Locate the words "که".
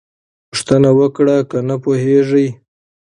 1.49-1.57